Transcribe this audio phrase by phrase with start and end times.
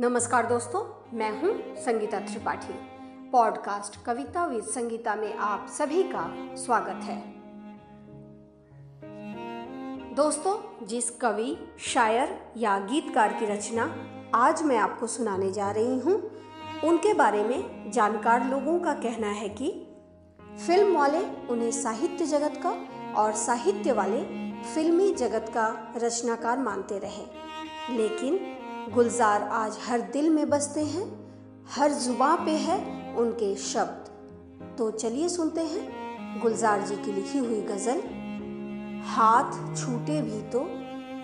[0.00, 2.74] नमस्कार दोस्तों, मैं हूँ Sangeeta Tripathi.
[3.30, 7.20] Podcast Kavita with Sangeeta में आप सभी का स्वागत है।
[10.14, 13.96] दोस्तों, जिस कवि, शायर या गीतकार की रचना
[14.34, 16.30] आज मैं आपको सुनाने जा रही हूँ,
[16.84, 19.86] उनके बारे में जानकार लोगों का कहना है कि
[20.66, 22.72] फ़िल्म वाले उन्हें साहित्य जगत का
[23.22, 24.24] और साहित्य वाले
[24.62, 27.50] फिल्मी जगत का रचनाकार मानते रहे।
[27.96, 28.56] लेकिन
[28.88, 31.04] गुलजार आज हर दिल में बसते हैं,
[31.70, 32.78] हर जुबा पे है
[33.16, 38.00] उनके शब्द। तो चलिए सुनते हैं गुलजार जी की लिखी हुई गज़ल,
[39.06, 40.64] हाथ छूटे भी तो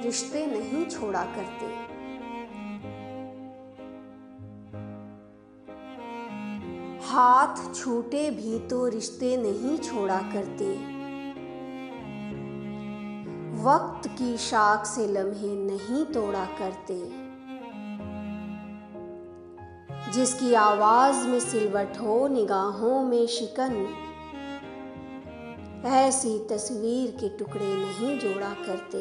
[0.04, 1.66] रिश्ते नहीं छोड़ा करते।
[7.06, 10.72] हाथ छूटे भी तो रिश्ते नहीं छोड़ा करते।
[13.62, 17.25] वक्त की शाख से लम्हे नहीं तोड़ा करते।
[20.16, 23.94] जिसकी आवाज़ में सिलवट हो, निगाहों में शिकन।
[25.86, 28.98] ऐसी तस्वीर के टुकड़े नहीं जोड़ा करते।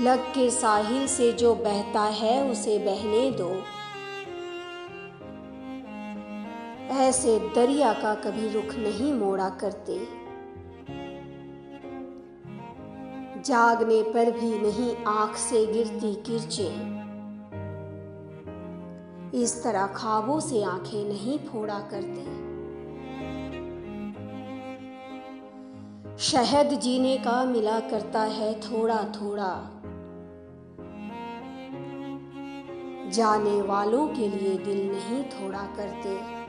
[0.00, 3.62] लग के साहिल से जो बहता है, उसे बहने दो।
[6.94, 9.98] ऐसे दरिया का कभी रुख नहीं मोड़ा करते।
[13.42, 17.01] जागने पर भी नहीं आँख से गिरती किरचे।
[19.34, 22.52] इस तरह खाबों से आँखें नहीं फोड़ा करते।
[26.18, 29.70] शहद जीने का मिला करता है थोड़ा थोड़ा।
[33.10, 36.42] जाने वालों के लिए दिल नहीं थोड़ा करते।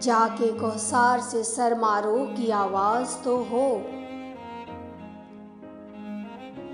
[0.00, 3.66] जाके कोसार से सर मारो की आवाज़ तो हो।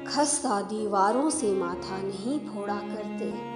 [0.09, 3.56] खस्ता दीवारों से माथा नहीं फोड़ा करते।